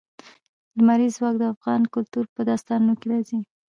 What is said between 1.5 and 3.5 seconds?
افغان کلتور په داستانونو کې راځي.